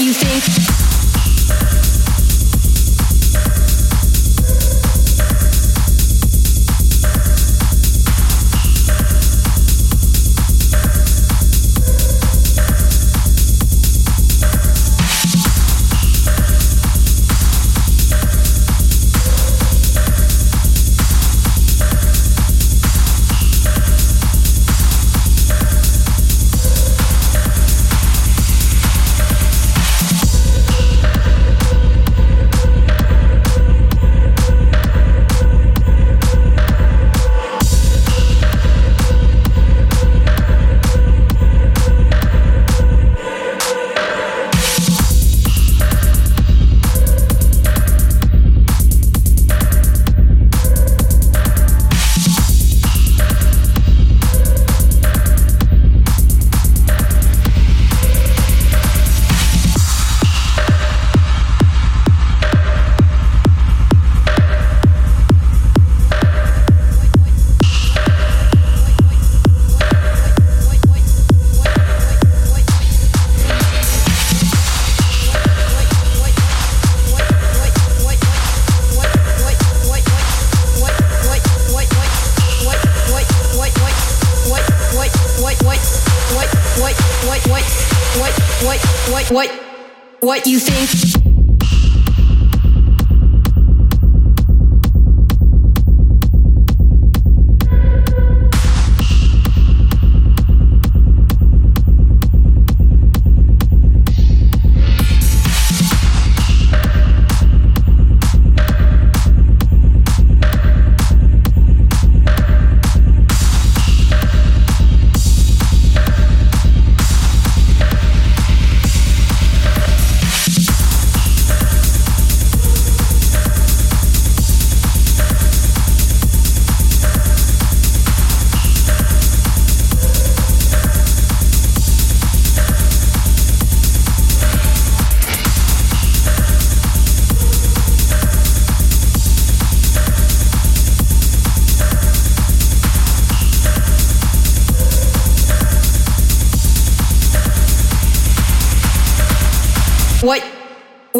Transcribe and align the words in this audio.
you 0.00 0.12
think. 0.12 0.63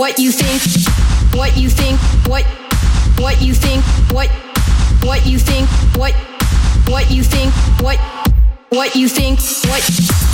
What 0.04 0.18
you 0.18 0.30
think, 0.30 0.60
what 1.34 1.56
you 1.56 1.70
think, 1.70 1.98
what 2.28 2.44
what 3.18 3.40
you 3.40 3.54
think, 3.54 3.82
what 4.12 4.28
what 5.02 5.24
you 5.24 5.38
think, 5.38 5.66
what 5.96 6.12
what 6.86 7.10
you 7.10 7.22
think, 7.24 7.50
what 7.80 7.98
what 8.68 8.94
you 8.94 9.08
think, 9.08 9.40
what 9.64 10.33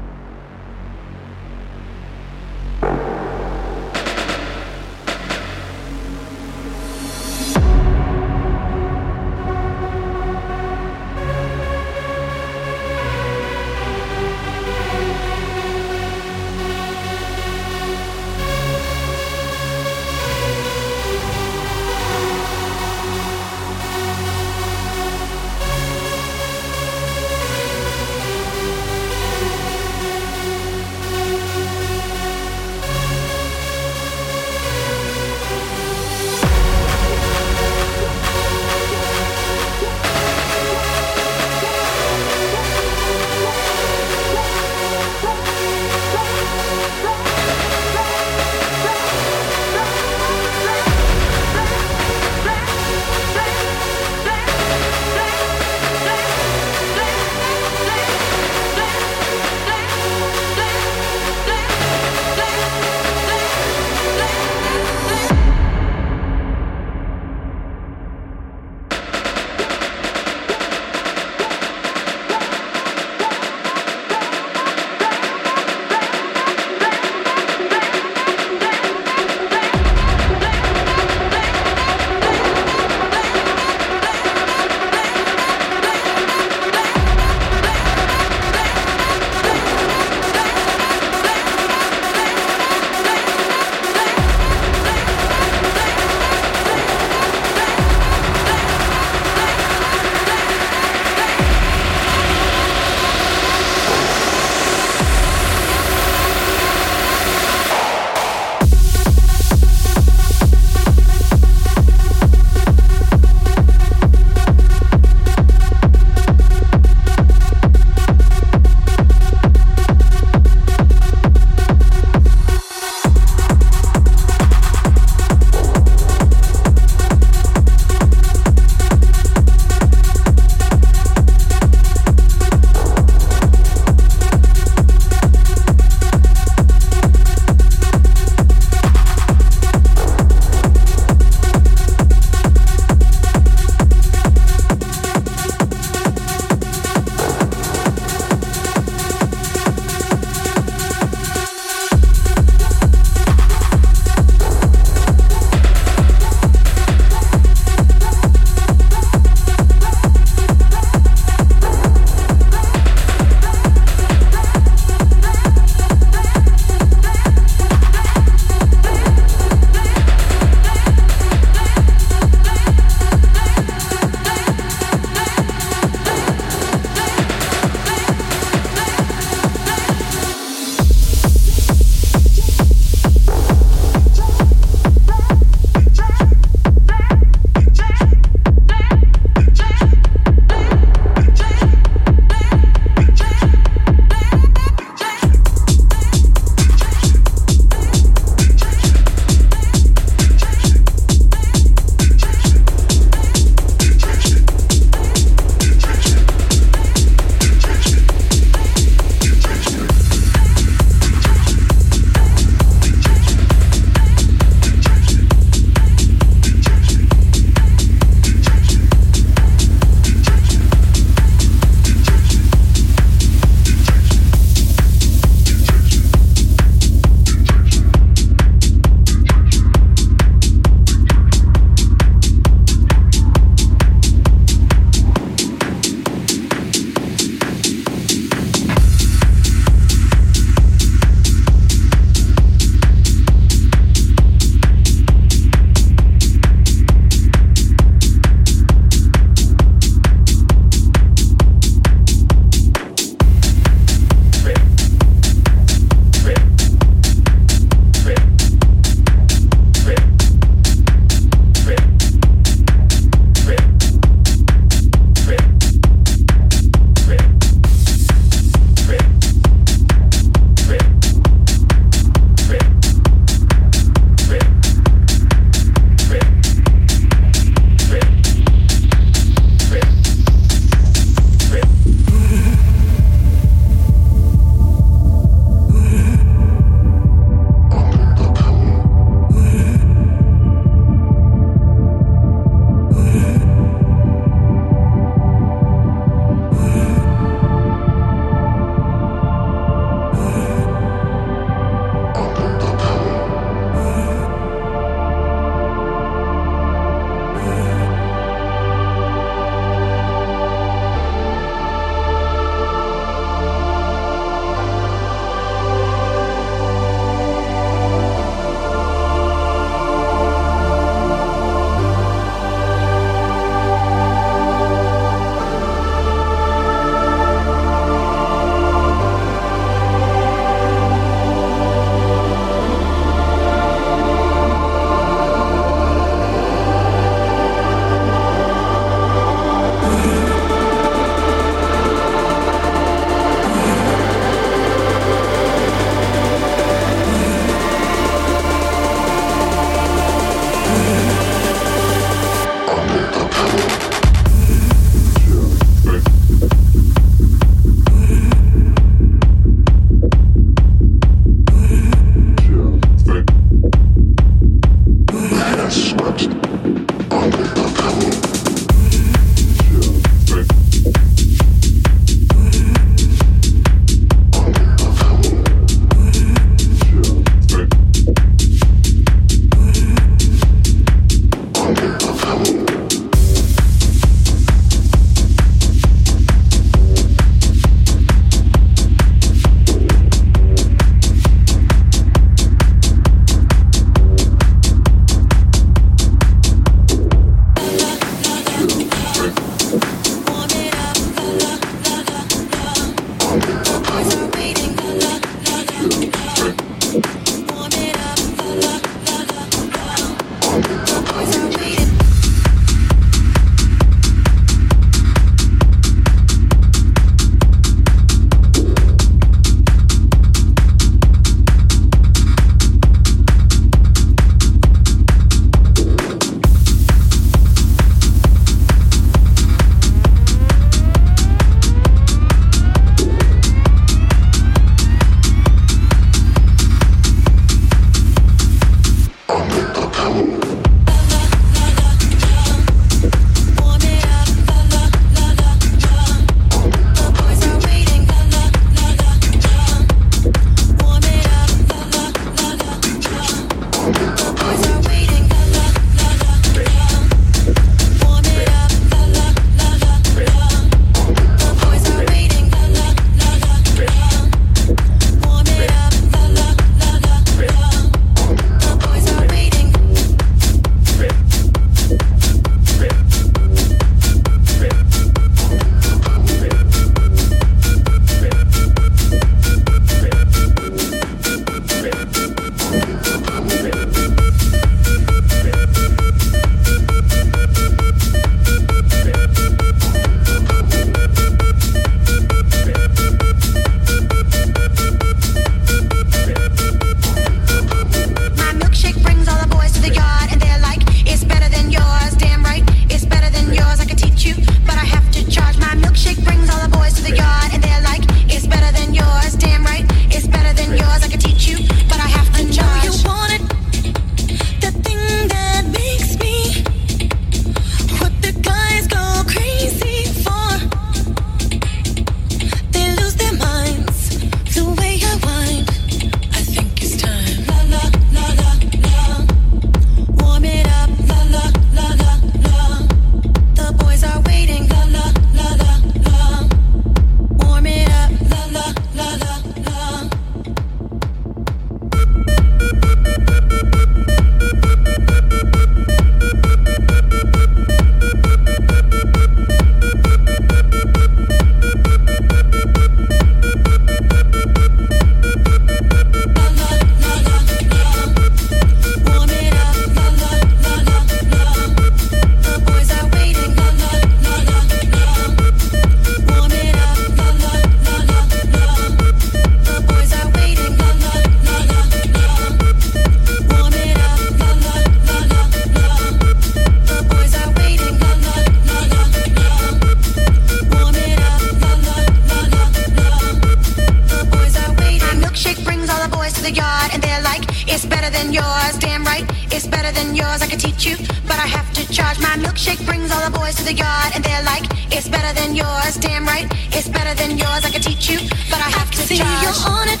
all 593.12 593.30
the 593.30 593.36
boys 593.38 593.54
to 593.56 593.64
the 593.64 593.74
yard, 593.74 594.12
and 594.14 594.22
they're 594.24 594.42
like, 594.44 594.64
it's 594.92 595.08
better 595.08 595.32
than 595.38 595.54
yours. 595.54 595.96
Damn 595.96 596.24
right, 596.26 596.46
it's 596.76 596.88
better 596.88 597.14
than 597.14 597.38
yours. 597.38 597.64
I 597.64 597.70
can 597.70 597.80
teach 597.80 598.08
you, 598.10 598.18
but 598.50 598.58
I 598.58 598.70
have 598.78 598.90
to 598.90 598.98
See, 598.98 599.18
charge. 599.18 599.42
you're 599.42 599.60
on 599.76 599.86
it. 599.94 600.00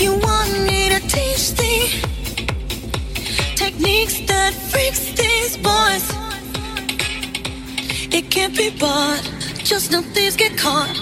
You 0.00 0.10
want 0.26 0.50
me 0.68 0.88
to 0.94 1.00
teach 1.16 1.52
the 1.60 1.74
techniques 3.56 4.20
that 4.30 4.52
freaks 4.70 5.02
these 5.20 5.56
boys. 5.56 6.04
It 8.12 8.30
can't 8.30 8.56
be 8.56 8.70
bought. 8.70 9.22
Just 9.64 9.90
know 9.92 10.02
thieves 10.02 10.36
get 10.36 10.56
caught. 10.56 10.94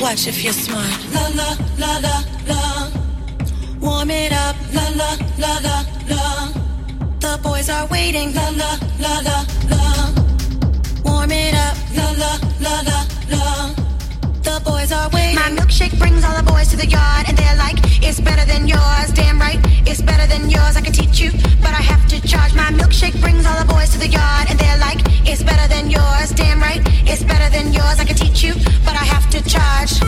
Watch 0.00 0.26
if 0.26 0.42
you're 0.44 0.52
smart. 0.52 0.92
La 1.14 1.26
la 1.40 1.56
la 1.78 1.92
la 2.06 2.16
la. 2.50 2.90
Warm 3.80 4.10
it 4.10 4.32
up. 4.32 4.56
La 4.74 4.86
la 5.00 5.10
la 5.38 5.52
la 5.66 5.76
la. 6.10 6.48
The 7.20 7.40
boys 7.42 7.70
are 7.70 7.86
waiting. 7.86 8.34
La 8.34 8.48
la 8.50 8.78
la 9.00 9.20
la 9.20 9.44
la. 9.70 9.85
Warm 11.26 11.38
it 11.38 11.54
up. 11.54 11.76
La 11.96 12.10
la 12.22 12.38
la 12.60 12.74
la 12.86 12.98
la. 13.30 13.74
The 14.46 14.62
boys 14.64 14.92
are 14.92 15.10
waiting. 15.12 15.34
My 15.34 15.50
milkshake 15.58 15.98
brings 15.98 16.24
all 16.24 16.36
the 16.36 16.48
boys 16.48 16.68
to 16.68 16.76
the 16.76 16.86
yard, 16.86 17.26
and 17.26 17.36
they're 17.36 17.56
like, 17.56 17.78
it's 18.00 18.20
better 18.20 18.44
than 18.44 18.68
yours. 18.68 19.10
Damn 19.12 19.40
right, 19.40 19.58
it's 19.88 20.00
better 20.00 20.28
than 20.28 20.48
yours. 20.48 20.76
I 20.76 20.82
can 20.82 20.92
teach 20.92 21.18
you, 21.18 21.32
but 21.62 21.74
I 21.74 21.82
have 21.82 22.06
to 22.10 22.20
charge. 22.20 22.54
My 22.54 22.70
milkshake 22.70 23.20
brings 23.20 23.44
all 23.44 23.58
the 23.58 23.66
boys 23.66 23.90
to 23.94 23.98
the 23.98 24.06
yard, 24.06 24.46
and 24.50 24.56
they're 24.56 24.78
like, 24.78 25.00
it's 25.26 25.42
better 25.42 25.66
than 25.66 25.90
yours. 25.90 26.30
Damn 26.30 26.60
right, 26.60 26.80
it's 27.10 27.24
better 27.24 27.50
than 27.50 27.72
yours. 27.72 27.98
I 27.98 28.04
can 28.04 28.14
teach 28.14 28.44
you, 28.44 28.54
but 28.84 28.94
I 28.94 29.04
have 29.04 29.28
to 29.30 29.42
charge. 29.42 29.98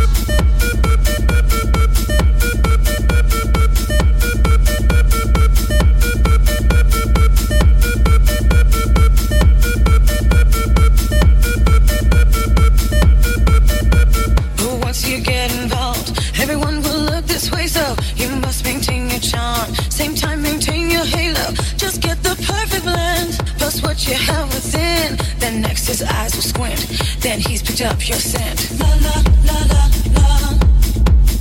The 22.29 22.37
perfect 22.43 22.85
blend, 22.85 23.39
plus 23.59 23.83
what 23.83 24.07
you 24.07 24.15
have 24.15 24.49
within. 24.53 25.17
Then 25.39 25.63
next 25.63 25.87
his 25.87 26.03
eyes 26.03 26.35
will 26.35 26.43
squint, 26.43 26.81
then 27.21 27.41
he's 27.41 27.63
picked 27.63 27.81
up 27.81 28.07
your 28.07 28.19
scent. 28.19 28.79
La 28.79 28.89
la 29.07 29.17
la 29.49 29.59
la 29.73 29.83
la. 30.17 30.29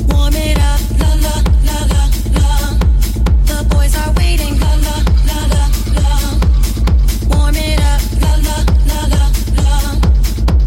Warm 0.07 0.35
it 0.35 0.57
up. 0.57 0.79
La 1.01 1.11
la 1.25 1.35
la 1.67 1.79
la 1.91 1.99
la. 2.37 2.49
The 3.49 3.59
boys 3.69 3.93
are 4.01 4.13
waiting. 4.13 4.53
La 4.63 4.73
la 4.87 4.97
la 5.29 5.39
la 5.53 5.63
la. 5.97 6.07
Warm 7.35 7.55
it 7.55 7.79
up. 7.91 8.01
La 8.23 8.33
la 8.47 8.57
la 8.89 8.99
la 9.13 9.23
la. 9.57 9.77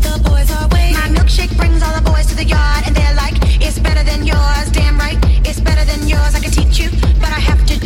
The 0.05 0.15
boys 0.29 0.51
are 0.57 0.69
waiting. 0.75 1.01
My 1.01 1.09
milkshake 1.17 1.57
brings 1.57 1.83
all 1.83 1.95
the 1.95 2.05
boys 2.11 2.27
to 2.27 2.35
the 2.37 2.45
yard, 2.45 2.83
and 2.87 2.95
they're 2.95 3.17
like, 3.17 3.37
it's 3.65 3.79
better 3.79 4.05
than 4.05 4.27
yours. 4.27 4.67
Damn 4.73 4.99
right, 4.99 5.19
it's 5.49 5.61
better 5.61 5.85
than 5.91 6.07
yours. 6.07 6.35
I 6.35 6.41
can 6.41 6.53
teach 6.53 6.79
you, 6.79 6.91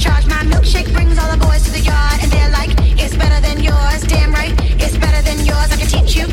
charge. 0.05 0.26
My 0.26 0.43
milkshake 0.52 0.93
brings 0.93 1.18
all 1.18 1.31
the 1.32 1.40
boys 1.47 1.64
to 1.64 1.70
the 1.72 1.81
yard, 1.81 2.18
and 2.22 2.31
they're 2.31 2.51
like, 2.51 2.70
it's 3.01 3.16
better 3.16 3.40
than 3.40 3.64
yours. 3.64 4.02
Damn 4.02 4.32
right, 4.32 4.52
it's 4.76 4.98
better 4.98 5.22
than 5.24 5.39
yours. 5.47 5.68
I 5.72 5.76
can 5.81 5.89
teach 5.89 6.12
you, 6.18 6.26